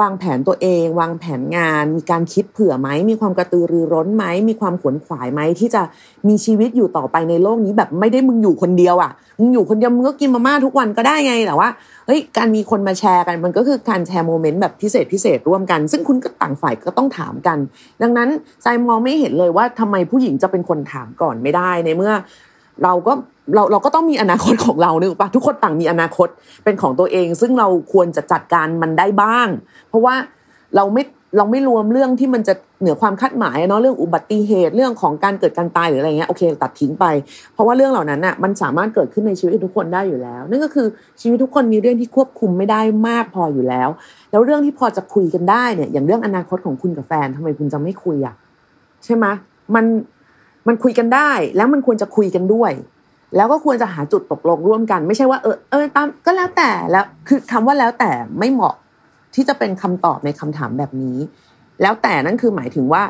[0.01, 5.81] วางแผนตัวเอง วางแผนงาน มีการคิดเผื่อไหม มีความกระตือรือร้นไหม มีความขวนขวายไหมที่จะ
[6.27, 11.69] มีชีวิตอยู่ต่อไปในโลกนี้แบบไม่ได้มึงอยู่คนเดียวอะมึงอยู่คนเดียวมึงก็กินมาม่าทุกวันก็ได้ไงแต่ว่า
[12.05, 17.57] เฮ้ยการมีคนมาแชร์กันมันก็คือการแชร์โมเมนต์แบบพิเศษพิเศษร่วมกัน ซึ่งคุณก็ต่างฝ่ายก็ต้องถามกัน
[18.01, 18.29] ดังนั้น
[18.63, 22.13] ใจมองไม่เห็นเลยว่าทำไมผู้หญิงจะเป็นคนถามก่อนไม่ได้ในเมื่อ
[22.83, 23.13] เราก็
[23.55, 26.27] เราเราก็ต้องมีอนาคตของเราเนอะปะทุกคนต่างมีอนาคต
[26.63, 29.47] เป็นของตัวเอง ซึ่งเราควรจะจัดการมันได้บ้าง
[29.89, 30.15] เพราะว่า
[30.75, 31.03] เราไม่
[31.37, 37.05] เราไม่รวมเรื่องที่มันจะเหนือความคาดหมายเนาะเรื่องอุบัติเหตุเรื่องของการเกิดการตายหรืออะไรเงี้ยโอเคตัดทิ้งไป
[37.53, 40.87] เพราะว่าเรื่องเหล่านั้นอะมันสามารถเกิดขึ้นในชีวิตทุกคนได้อยู่แล้ว นั่นก็คือ
[41.21, 43.89] ชีวิตทุกคนมีเรื่องที่ควบคุมไม่ได้มากพออยู่แล้ว
[44.31, 48.35] แล้วเรื่องที่พอจะคุยกันได้เนี่ยอย่างเรื่องอนาคตของคุณกับแฟนทำไมคุณจะไม่คุยอะ
[49.05, 49.25] ใช่ไหม
[49.75, 49.85] มัน
[50.67, 52.71] มันคุยกันได้ แล้วมันควรจะคุยกันด้วย
[53.35, 58.75] แล้วก็ควรจะหาจุดตกลงร่วมกัน ไม่ใช่ว่าเออเออตามก็แล้วแต่แล้วคือคำว่าแล้วแต่ไม่เหมาะ
[59.35, 61.17] ที่จะเป็นคำตอบในคำถามแบบนี้
[61.81, 63.03] แล้วแต่นั่นคือหมายถึงว่า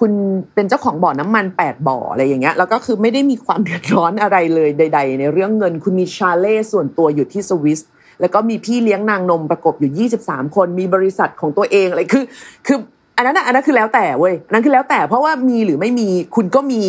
[0.00, 0.12] คุณ
[0.54, 7.80] เป็นเจ้าของบ่อน้ำมันแปดบ่ออะไรอย่างเงี้ยแล้วก็คือไม่ได้มีความเดือดร้อนอะไรเลยใด ๆ ในเรื่องเงิน คุณมีชาเล่ส่วนตัวอยู่ที่สวิส
[8.20, 12.24] แล้วก็มีพี่เลี้ยงนางนมประกบอยู่ 23 คน มีบริษัทของตัวเองอะไรคือ
[12.66, 12.78] คือ
[13.16, 16.82] อันนั้นอันนั้นคือแล้วแต่เว้ยนั้นคือแล้วแต่เพราะว่ามีหรือไม่มีคุณก็มี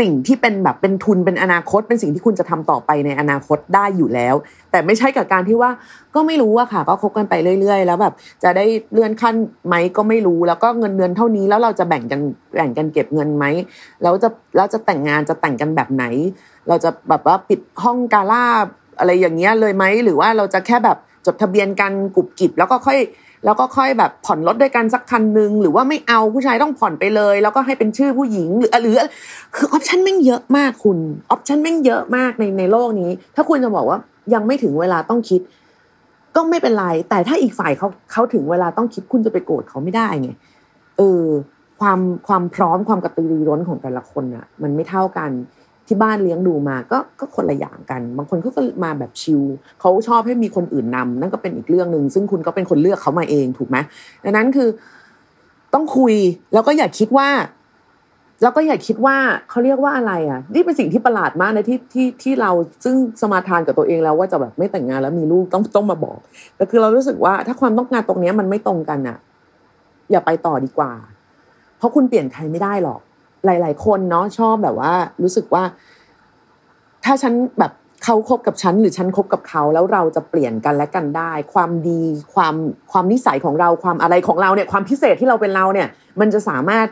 [0.00, 4.34] สิ่งที่เป็นแบบเป็นทุนเป็นอนาคต เป็นสิ่งที่คุณจะทำต่อไปในอนาคตได้อยู่แล้ว
[4.70, 5.70] แต่ไม่ใช่กับการที่ว่า
[6.14, 9.34] ก็ไม่รู้อะค่ะ ก็คบกันไปเรื่อย ๆ แล้วแบบจะได้เลื่อนขั้น
[9.66, 12.20] ไหมก็ไม่รู้ แล้วก็เงินเดือนเท่านี้แล้วเราจะแบ่งกัน
[12.56, 13.44] แบ่งกันเก็บเงินไหม
[14.02, 16.04] แล้วจะแล้วจะแต่งงานจะแต่งกันแบบไหน
[16.68, 18.44] เราจะแบบว่าปิดห้องกาล่า
[18.98, 22.98] อะไรอย่างเงี้ยเลยไหมหรือว่าเราจะแค่แบบจดทะเบียนกันกุบกิบแล้วก็ค่อย
[23.44, 28.96] แล้วก็ค่อยแบบผ่อนรถด้วยกันสักคันหนึ่งหรือว่าไม่เอาผู้ชายต้องผ่อนไปเลย แล้วก็ให้เป็นชื่อผู้หญิงหรือหรือ
[29.54, 30.98] คือออปชันแม่งเยอะมากคุณ
[31.30, 33.98] ออปชันแม่งเยอะมากในในโลกนี้ ถ้าคุณจะบอกว่า
[34.34, 35.40] ยังไม่ถึงเวลาต้องคิด
[36.36, 40.30] ก็ไม่เป็นไร แต่ถ้าอีกฝ่ายเขาเขาถึงเวลาต้องคิดคุณจะไปโกรธเขาไม่ได้ไง
[40.98, 41.24] เออ
[41.80, 45.30] ความความพร้อมความกระตือรือร้นของแต่ละคนอะมันไม่เท่ากัน
[45.86, 49.42] ที่บ้านเลี้ยงดูมาก็ก็คนละอย่างกัน บางคนเขาก็มาแบบชิล
[49.80, 53.76] เขาชอบให้มีคนอื่นนำนั่นก็เป็นอีกเรื่องหนึ่งซึ่งคุณก็เป็นคนเลือกเขามาเองถูกไหม
[54.24, 54.68] ดังนั้นคือ
[55.74, 56.14] ต้องคุย
[56.52, 57.28] แล้วก็อย่าคิดว่า
[58.42, 59.16] แล้วก็อย่าคิดว่า
[59.50, 62.50] เขาเรียกว่าอะไรอะ นี่เป็นสิ่งที่ประหลาดมากนะที่ที่ที่เรา
[62.84, 66.18] ซึ่งสมาทานกับตัวเองแล้วว่าจะแบบไม่แต่งงานแล้วมีลูกต้องต้องมาบอก
[66.56, 69.18] แต่คือเรารู้สึกว่า ถ้าความต้องการตรงนี้มันไม่ตรงกันอะ
[70.10, 70.92] อย่าไปต่อดีกว่า
[71.78, 73.00] เพราะคุณเปลี่ยนใครไม่ได้หรอก
[73.46, 75.62] หลาย ๆ คนเนาะชอบแบบว่า รู้สึกว่า
[77.04, 77.72] ถ้าฉันแบบ
[78.04, 82.02] เขาคบกับฉันหรือฉันคบกับเขาแล้วเราจะเปลี่ยนกันและกันได้ ความดี
[82.34, 82.54] ความ
[82.92, 85.88] ความนิสัยของเราความอะไรของเราเนี่ย ความพิเศษที่เราเป็นเราเนี่ย
[86.20, 86.86] มันจะสามารถ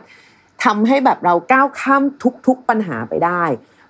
[0.65, 2.03] ทำให้แบบเราก้าวข้าม
[2.47, 3.43] ทุก ๆปัญหาไปได้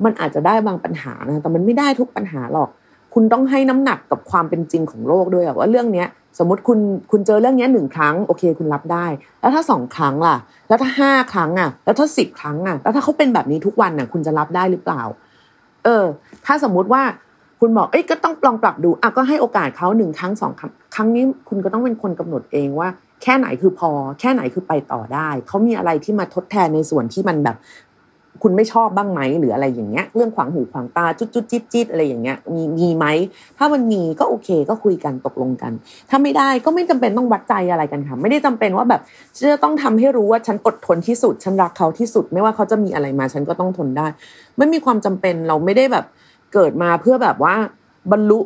[0.04, 2.70] มันอาจจะได้บางปัญหานะแต่มันไม่ได้ทุกปัญหาหรอก
[3.14, 6.08] คุณต้องให้น้ำหนักกับความเป็นจริงของโลกด้วยว่าเรื่องเนี้ย
[6.40, 6.80] สมมติคุณ
[7.12, 9.06] คุณเจอเรื่องนี้หนึ่งครั้งโอเคคุณรับได้
[9.42, 15.02] แล้วถ้าสองครั้งล่ะ แล้วถ้าห้าครั้งอะ แล้วถ้าสิบครั้งอะ แล้วถ้าเขาเป็นแบบนี้ทุกวันอะ คุณจะรับได้หรือเปล่า
[15.84, 16.04] เออ
[16.46, 17.04] ถ้าสมมุติว่า
[17.60, 22.90] คุณบอกเอ้ยก็ต้องลองปรับดูอะก็ให้โอกาสเขาหนึ่งครั้งสองครั้งครั้งนี้คุณก็ต้องเป็นคนกำหนดเองว่า
[23.24, 27.58] แค่ไหนคือพอ แค่ไหนคือไปต่อได้เขามีอะไรที่มาทดแทนในส่วนที่มันแบบ
[28.44, 33.06] คุณไม่ชอบบ้างไหมหรืออะไรอย่างเงี้ยเรื่องขวางหูขวางตาจุดจุดจิตจิตอะไรอย่างเงี้ยมีมีไหม
[33.58, 35.72] ถ้ามันมีก็โอเคก็คุยกันตกลงกัน
[36.10, 39.02] ถ้าไม่ได้ก็ไม่จำเป็นต้องวัดใจอะไรกันค่ะไม่ได้จำเป็นว่าแบบ
[39.52, 44.08] จะต้องทำให้รู้ว่าฉันอดทนที่สุด ฉันรักเขาที่สุด ไม่ว่าเขาจะมีอะไรมาฉันก็ต้องทนได้
[44.58, 46.06] ไม่มีความจำเป็นเราไม่ได้แบบ
[46.54, 47.56] เกิดมาเพื่อแบบว่า
[48.12, 48.40] บรรลุ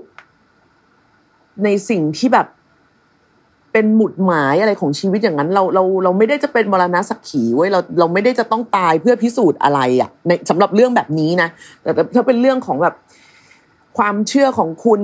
[1.63, 2.47] ในสิ่งที่แบบ
[3.77, 11.49] เป็นหมุดหมายอะไรของชีวิตอย่างนั้น เราเราเราไม่ได้จะเป็นมรณะสักขีไว้ยเราเราไม่ได้จะต้องตายเพื่อพิสูจน์อะไรอะในสำหรับเรื่องแบบนี้นะ
[11.81, 12.95] แต่ถ้าเป็นเรื่องของแบบ
[13.97, 15.01] ความเชื่อของคุณ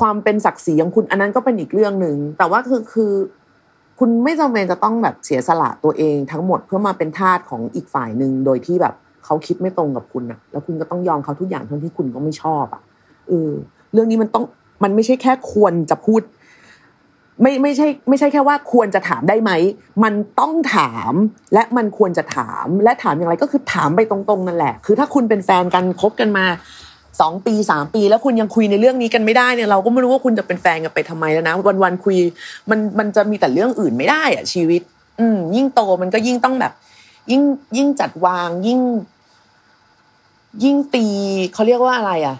[0.00, 3.12] ความเป็นศักดิ์ศรีของคุณอันนั้นก็เป็นอีกเรื่องหนึ่งแต่ว่าคือคือ
[3.98, 8.94] คุณไม่จำเป็นจะต้องแบบเสียสละตัวเองทั้งหมดเพื่อมาเป็นทาสของอีกฝ่ายหนึ่งโดยที่แบบ
[9.24, 12.82] เขาคิดไม่ตรงกับคุณอะแล้วคุณก็ต้องยอมเขาทุกอย่างทั้งที่คุณก็ไม่ชอบอะ
[13.28, 13.50] เออ
[13.92, 14.44] เรื่องนี้มันต้อง
[14.84, 16.20] มันไม่ใช่แค่ควรจะพูด
[17.42, 19.52] ไม่ไม่ใช่ไม่ใช่แค่ว่าควรจะถามได้ไหม
[20.04, 21.12] มันต้องถาม
[21.54, 26.46] และมันควรจะถามและถามอย่างไรก็คือถามไปตรงๆนั่นแหละ คือถ้าคุณเป็นแฟนกันคบกันมา
[27.20, 32.16] สองปีสามปี แล้วคุณยังคุยในเรื่องนี้กันไม่ได้เนี่ยเราก็ไม่รู้ว่าคุณจะเป็นแฟนกันไปทำไมแล้วนะ วันวันคุย
[32.70, 34.82] มันมันจะมีแต่เรื่องอื่นไม่ได้อะชีวิต
[35.20, 36.72] อืมยิ่งโตมันก็ยิ่งต้องแบบ
[37.30, 37.42] ยิ่ง
[37.76, 38.80] ยิ่งจัดวางยิ่ง
[40.64, 41.06] ยิ่งตี
[41.54, 42.36] เขาเรียกว่าอะไรอะ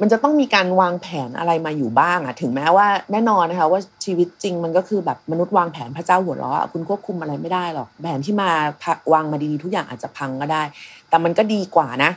[0.00, 8.50] มันจะต้องมีการวางแผนอะไรมาอยู่บ้างอะถึงแม้ว่าแน่นอนนะคะว่าชีวิตจริงมันก็คือแบบมนุษย์วางแผนพระเจ้าหัวเราะคุณควบคุมอะไรไม่ได้หรอกแผนที่มา
[9.12, 10.62] วางมาดีๆทุกอย่างอาจจะพังก็ได้
[11.08, 12.10] แต่มันก็ดีกว่านะ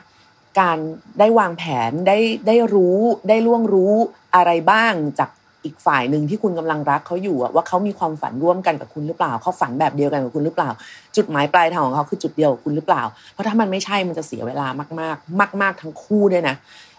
[0.59, 0.77] การ
[1.19, 2.17] ได้วางแผนได้
[2.47, 2.97] ได้รู้
[3.29, 3.93] ได้ล่วงรู้
[4.35, 5.29] อะไรบ้างจาก
[5.65, 10.69] อีกฝ่ายหนึ่งที่คุณกำลังรักเขาอยู่ว่าเขามีความฝันร่วมกันกับคุณหรือเปล่าเขาฝันแบบเดียวกันกับคุณหรือเปล่า
[11.15, 14.67] จุดหมายปลายทางของเขาคือจุดเดียวกับคุณหรือเปล่า เพราะถ้ามันไม่ใช่มันจะเสียเวลา
[15.01, 16.55] มากๆ มาก ๆ ทั้งคู่ด้วยนะ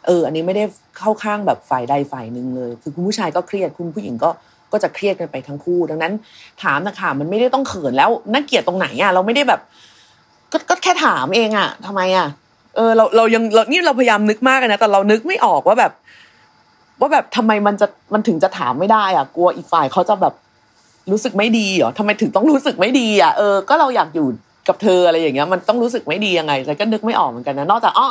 [0.07, 0.65] เออ อันนี้ไม่ได้
[0.99, 4.31] เข้าข้างแบบฝ่ายใดฝ่ายหนึ่งเลย คือคุณผู้ชายก็เครียดคุณผู้หญิงก็
[4.73, 6.13] ก็จะเครียดกันไปทั้งคู่ ดังนั้น
[6.63, 9.61] ถามนะค่ะมันไม่ได้ต้องเขินแล้วน่าเกลียดตรงไหนอะเราไม่ได้แบบ
[10.53, 12.27] ก็ก็แค่ถามเองอะทำไมอะ
[12.77, 15.93] เออเราเรายังเรานี่เราพยายามนึกมากนะแต่เรานึกไม่ออกว่าแบบ
[17.01, 20.35] ว่าแบบทำไมมันจะมันถึงจะถามไม่ได้อะ กลัวอีกฝ่ายเขาจะแบบ
[21.11, 24.27] รู้สึกไม่ดีเหรอทำไมถึงต้องรู้สึกไม่ดีอะเออก็เราอยากอยู่
[24.69, 28.07] กับเธออะไรอย่างเงี้ย มันต้องรู้สึกไม่ดียังไงแต่ก็นึกไม่ออกเหมือนกันนะนอกจากอ๋อ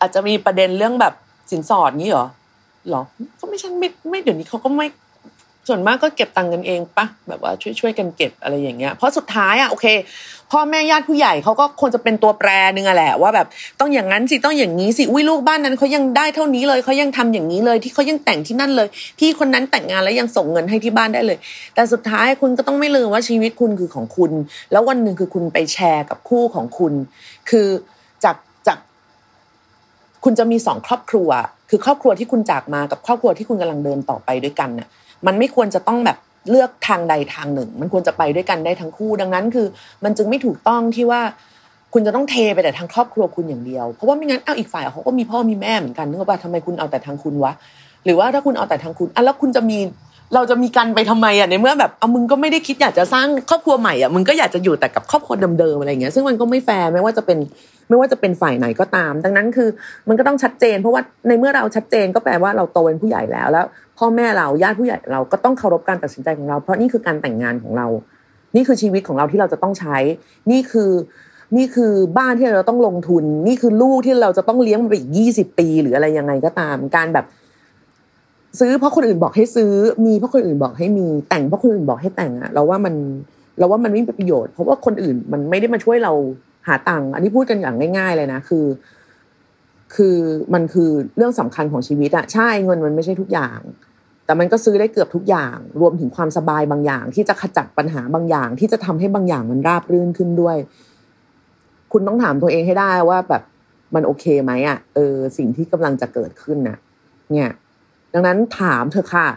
[0.00, 1.14] อาจจะมีประเด็นเรื่องแบบ
[1.50, 2.26] สินสอดนี้เหรอ
[2.90, 3.02] หรอ
[3.40, 4.86] ก็ไม่ใช่ไม่ไม่เดี๋ยวนี้เขาก็ไม่
[5.68, 9.86] ส่วนมากก็เก็บตังค์กันเองปะแบบว่าช่วยช่วยกันเก็บอะไรอย่างเงี้ยเพราะสุดท้ายอะโอเค
[10.50, 13.46] พ่อแม่ญาติผู้ใหญ่เขาก็ควรจะเป็นตัวแปรนึงอะแหละว่าแบบ
[13.80, 21.38] ต้องอย่างนั้นสิต้องอย่างนี้สิอุ้ยลูกบ้านนั้นเขายังได้เท่านี้เลยเขายังทำอย่างนี้เลยที่เขายังแต่งที่นั่นเลย พี่คนนั้นแต่งงานแล้วยังส่งเงินให้ที่บ้านได้เลย
[21.74, 24.32] แต่สุดท้ายคุณก็ต้องไม่ลืมว่าชีวิตคุณคือของคุณ
[24.72, 26.92] แล้ววันหนึ่งคือคุณไปแชร์กับคู่ของคุณ
[27.50, 27.68] คือ
[30.24, 31.28] คุณจะมีสองครอบครัว
[31.70, 34.88] คือครอบครัวที่คุณจากมากับครอบครัวที่คุณกำลังเดินต่อไปด้วยกันน่ะ
[35.26, 36.18] มันไม่ควรจะต้องแบบ
[36.50, 39.66] เลือกทางใดทางหนึ่ง มันควรจะไปด้วยกันได้ทั้งคู่ ดังนั้นคือ
[40.04, 41.20] มันจึงไม่ถูกต้องที่ว่า
[41.92, 47.52] คุณจะต้องเทไปแต่ทางครอบครัวคุณอย่างเดียว เพราะว่าไม่งั้นเอาอีกฝ่ายเขาก็มีพ่อมีแม่เหมือนกันนึกว่าทำไมคุณเอาแต่ทางคุณวะ
[48.04, 49.78] หรือว่าถ้าคุณเอาแต่ทางคุณอะแล้วคุณจะมี
[50.34, 57.38] เราจะมีกันไปทำไมอะในเมื่อแบบเอามึงก็ไม่ได้คิดอยากจะสร้างครอบครัวใหม่อะมึงก็อยากจะอยู่แต่กับครอบครัวเดิมๆอะไรอย่างเงี้ยซึ่งมันก็ไม่แฟร์ไม่ว่าจะเป็น
[57.88, 59.68] ไม่ว่าจะเป็นฝ่ายไหนก็ตาม ดังนั้นคือ
[60.08, 63.66] มันก็ต้องชัดเจน เพราะว่าในเมื่อเราชัดเจนก็แปลว่าเราโตเป็นผู้ใหญ่แล้วแล้ว
[63.98, 67.86] พ่อแม่เราญาติผู้ใหญ่เราก็ต้องเคารพการตัดสินใจของเรา เพราะนี่คือการแต่งงานของเรา
[68.56, 69.96] นี่คือชีวิตของเราที่เราจะต้องใช้
[70.50, 70.90] นี่คือ
[71.56, 77.26] นี่คือบ้านที่เราต้องลงทุน นี่คือลูกที่เราจะต้องเลี้ยงมันไปอีกยี่สิบปี หรืออะไรยังไงก็ตาม การแบบ
[78.60, 79.72] ซื้อเพราะคนอื่นบอกให้ซื้อ
[80.06, 82.94] มีเพราะคนอื่นบอกให้มีแต่งเพราะคนอื่นบอกให้แต่งอะเราว่ามัน
[83.58, 86.12] เราว่ามันไม่มีประโยชน์เพราะว่าคนอื่นมันไม่ได้มาช่วยเรา
[86.66, 88.66] หาตังค์อันนี้พูดกันอย่างง่าย ๆ เลยนะคือ
[89.94, 90.16] คือ
[90.54, 93.58] มันคือเรื่องสำคัญของชีวิตอะใช่เงินมันไม่ใช่ทุกอย่าง
[94.26, 100.56] แต่มันก็ซื้อได้เกือบทุกอย่าง รวมถึงความสบายบางอย่าง ที่จะขจัดปัญหาบางอย่าง ที่จะทำให้บางอย่างมันราบรื่นขึ้นด้วย
[101.92, 103.42] คุณต้องถามตัวเองให้ได้ว่าแบบ
[103.94, 106.78] มันโอเคไหมอะเออสิ่งที่กำลังจะเกิดขึ้นน่ะ
[107.32, 107.50] เนี่ย
[108.12, 109.28] ดังนั้นถามเธอค่ะ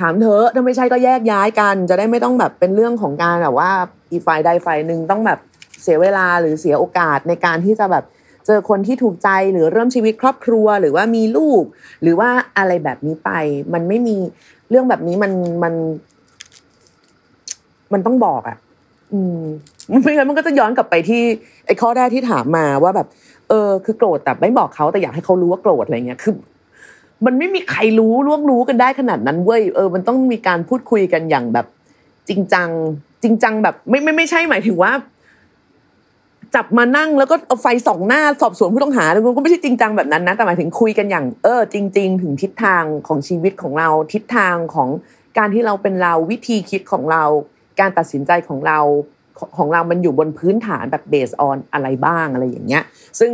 [0.00, 3.70] ถามเธอถ้าไม่ใช่ก็แยกย้ายกัน จะได้ไม่ต้องแบบเป็นเรื่องของการแบบว่า
[4.10, 5.38] อีฝ่ายใดฝ่ายหนึ่งต้องแบบ
[5.82, 8.04] เสียเวลาหรือเสียโอกาสในการที่จะแบบ
[8.46, 11.64] เจอคนที่ถูกใจหรือเริ่มชีวิตครอบครัวหรือว่ามีลูก
[12.02, 13.30] หรือว่าอะไรแบบนี้ไป
[13.74, 14.16] มันไม่มี
[14.70, 15.74] เรื่องแบบนี้มันมัน
[17.92, 18.56] มันต้องบอกอะ่ะ
[19.12, 19.42] อืม
[20.02, 21.22] ไม่งั้นมันก็จะย้อนกลับไปที่
[21.66, 23.06] ไอ้ข้อแรกที่ถามมาว่าแบบ
[23.48, 26.34] เออ คือโกรธแต่ไม่บอกเขาแต่อยากให้เขารู้ว่าโกรธอะไรเงี้ยคือ
[27.26, 31.66] มันไม่มีใครรู้ล่วงรู้กันได้ขนาดนั้นเว้ยเออมันต้องมีการพูดคุยกันอย่างแบบ
[32.28, 32.68] จริงจัง
[33.22, 34.92] จริงจังแบบ ไม่ไม่ไม่ใช่หมายถึงว่า
[36.54, 44.88] จับมานั่งแล้วก็เอาไฟส่องหน้าสอบสวนผู้ต้องหาแล้วก็ไม่ใช่จริงจังแบบนั้นนะแต่หมายถึงคุยกันอย่างเออจริง ๆ ถึงทิศทางของชีวิตของเราทิศทางของ
[45.38, 47.24] การที่เราเป็นเราวิธีคิดของเรา
[47.80, 48.78] การตัดสินใจของเรา
[49.58, 52.82] ของเรามันอยู่บนพื้นฐานแบบเบสออนอะไรบ้างอะไรอย่างเงี้ย
[53.20, 53.30] ซึ่ง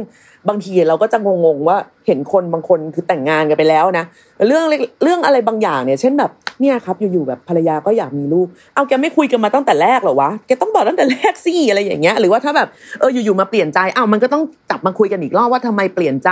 [0.49, 4.05] บางทีเราก็จะงงๆว่าเห็นคนบางคนคือแต่งงานกันไปแล้วนะ
[4.49, 4.65] เรื่อง
[5.03, 12.69] เรื่องอะไรบางอย่างเนี่ย เช่นแบบ เนี่ยครับอยู่ๆแบบภรรยาก็อยากมีลูก เอาแกไม่คุยกันมาตั้งแต่แรกหรอวะแกต้องบอกตั้งแต่แรกสิอะไรอย่างเงี้ย หรือว่าถ้าแบบ
[13.01, 16.31] เอออยู่ๆมาเปลี่ยนใจอ้าวมันก็ต้องจับมาคุยกันอีกรอบว่าทำไมเปลี่ยนใจ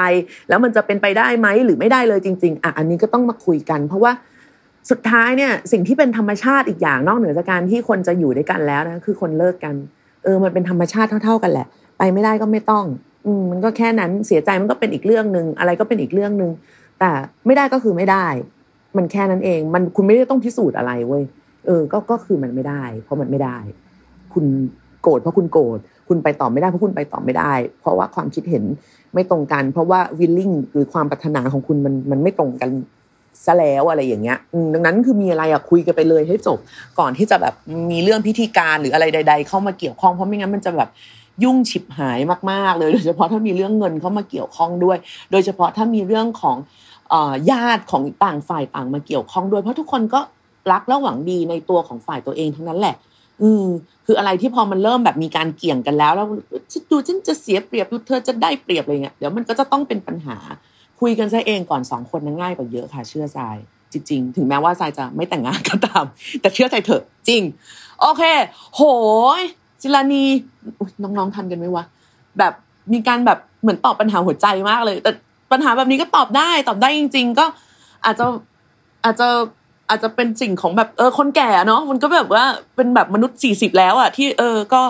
[0.48, 4.12] แล้วมันจะเป็นไปได้ไหมหรือไม่ได้เลยจริง ๆอะอันนี้ก็ต้องมาคุยกัน เพราะว่า
[4.90, 9.74] สุดท้ายเนี่ยสิ่งที่เป็นธรรมชาติอีกอย่างนอกเหนือจากการที่คนจะอยู่ด้วยกันแล้วนะคือคนเลิกกัน
[10.24, 11.66] เออมันเป็นธรรมชาติเท่า ๆกันแหละ
[11.98, 12.85] ไปไม่ได้ก็ไม่ต้อง
[13.26, 16.50] อืมมันก็แค่นั้นเสียใจมันก็เป็นอีกเรื่องหนึ่งอะไรก็เป็นอีกเรื่องหนึ่ง
[17.00, 17.11] แต่
[17.46, 18.26] ไม่ได้ก็คือไม่ได้
[18.96, 21.22] มันแค่นั้นเอง มันคุณไม่ได้ต้องพิสูจน์อะไรเว้ย
[21.66, 23.59] เออก็ก็คือมันไม่ได้ เพราะมันไม่ได้
[24.33, 24.44] คุณ
[25.02, 25.78] โกรธเพราะคุณโกรธ
[26.09, 28.64] คุณไปต่อไม่ได้เพราะคุณไปต่อไม่ได้ เพราะว่าความคิดเห็น
[29.14, 32.70] ไม่ตรงกัน เพราะว่าวิลลิ่งหรือความปรารถนาของคุณมันมันไม่ตรงกัน
[33.44, 34.38] ซะแล้วอะไรอย่างเงี้ย
[34.74, 36.59] ดังนั้นคือมีอะไรอะคุยกันไปเลยให้จบ
[36.98, 37.55] ก่อนที่จะแบบ
[37.90, 40.88] มีเรื่องพิธีการหรืออะไรใด ๆ เข้ามาเกี่ยวข้องเพราะไม่งั้นมันจะแบบ
[41.44, 42.18] ยุ่งฉิบหาย
[42.50, 44.98] มากๆเลย โดยเฉพาะถ้ามีเรื่องเงินเข้ามาเกี่ยวข้องด้วย
[45.31, 46.57] โดยเฉพาะถ้ามีเรื่องของ
[47.51, 50.20] ญาติของต่างฝ่ายต่างมาเกี่ยวข้องด้วยเพราะทุกคนก็
[50.72, 52.96] รักและหวังดีในตัวของฝ่ายตัวเองทั้งนั้นแหละ
[53.42, 53.66] อืม
[54.07, 56.27] คืออะไรที่พอมันเริ่มแบบมีการเกี่ยงกันแล้ว แล้ว
[56.90, 60.37] ดูฉันจะเสียเปรียบดูเธอจะได้เปรียบอะไรเงี้ยเดี๋ยวมันก็จะต้องเป็นปัญหา
[61.01, 63.40] คุยกันซะเองก่อนสองคนนั้นง่ายกว่าเยอะค่ะ เชื่อใจ
[63.92, 66.05] จริง ๆ ถึงแม้ว่าทรายจะไม่แต่งงานก็ตาม
[66.40, 67.42] แต่เชื่อใจเถอะจริง
[68.01, 68.22] โอเค
[68.75, 68.81] โห
[69.40, 69.42] ย
[69.81, 70.25] จิลานี
[71.03, 71.85] น้องๆทันกันไหมวะ
[72.38, 72.53] แบบ
[72.92, 75.11] มีการแบบเหมือนตอบปัญหาหัวใจมากเลย แต่
[75.52, 77.46] ปัญหาแบบนี้ก็ตอบได้ ตอบได้จริง ๆ ก็
[78.04, 78.26] อาจจะ
[79.04, 79.28] อาจจะ
[79.88, 82.44] อาจจะเป็นสิ่งของแบบเออคนแก่เนาะมันก็แบบว่า
[82.76, 84.82] เป็นแบบมนุษย์สี่สิบแล้วอะที่เออก็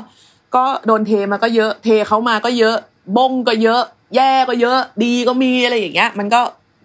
[0.57, 2.77] ก็โดนเทมาก็เยอะ เทเขามาก็เยอะ
[3.17, 3.83] บงก็เยอะ
[4.17, 6.41] แย่ก็เยอะ ดีก็มีอะไรอย่างเงี้ย มันก็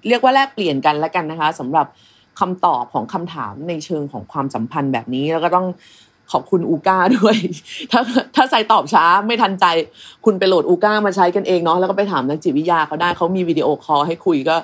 [0.08, 1.88] เรียกว่าแลกเปลี่ยนกันแล้วกันนะคะสำหรับ
[2.40, 5.68] คำตอบของคำถามในเชิงของความสัมพันธ์แบบนี้แล้วก็ต้อง
[6.32, 7.36] ขอบคุณอูก้าด้วย
[7.92, 8.02] ถ้า
[8.36, 9.66] ถ้าใส่ตอบช้าไม่ทันใจ
[10.26, 14.58] คุณไปโหลดอูก้ามาใช้กันเองเนาะแล้วก็ไปถามนักจิตวิทยาเขาได้เขามีวิดีโอคอลให้คุยก็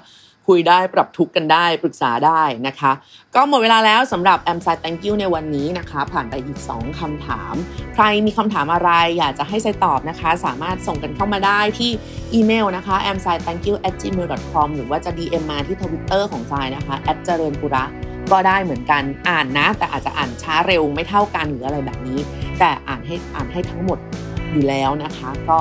[0.49, 2.91] คุยได้ปรับทุกข์กันได้ปรึกษาได้นะคะ
[3.35, 7.53] ก็หมดเวลาแล้วสำหรับแอมไซ thank you ในวันนี้นะคะ ผ่านไปอีก2คำถาม
[7.93, 11.91] ใครมีคำถามอะไรอยากจะให้ไซตอบนะคะ สามารถส่งกันเข้ามาได้ที่
[12.33, 17.85] อีเมลนะคะ a m s i thank you at gmail com หรือว่าจะ DM มาที่ทวิตเตอร์ของทรายนะคะแอเจริญปุระ
[18.31, 22.19] ก็ได้เหมือนกันอ่านนะ แต่อาจจะอ่านช้าเร็วไม่เท่ากันหรืออะไรแบบนี้
[22.59, 23.99] แต่อ่านให้อ่านให้ทั้งหมด
[24.53, 25.57] อยู่แล้วนะคะ ก็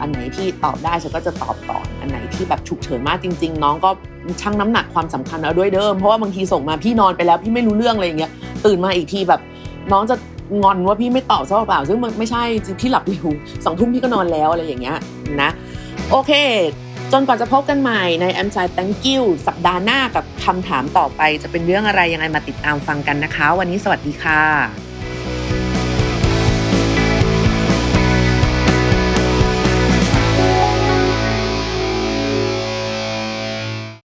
[0.00, 3.90] อันไหนที่ตอบได้ฉันก็จะตอบก่อนอันไหนที่แบบฉุกเฉินมากจริง ๆ น้องก็
[4.40, 8.32] ชั่งน้ำหนักความสำคัญเอาด้วยเดิมเพราะว่าบางทีส่งมาพี่นอนไปแล้วพี่ไม่รู้เรื่องอะไรอย่างเงี้ย
[8.66, 9.40] ตื่นมาอีกทีแบบ
[9.92, 10.16] น้องจะ
[10.62, 12.42] งอนว่าพี่ไม่ตอบซะเปล่าซึ่งมันไม่ใช่
[12.80, 13.26] พี่หลับเร็ว
[13.64, 14.96] สองทุ่มพี่ก็นอนแล้วอะไรอย่างเงี้ย
[15.42, 15.50] นะ
[16.10, 16.32] โอเค
[17.12, 24.85] จนกว่าจะพบกันใหม่ในแอมไซ thank you สัปดาห์หน้ากับคำถามต่อไปจะเป็นเรื่องอะไรยังไงมาติดตามฟังกันนะคะ วันนี้สวัสดีค่ะ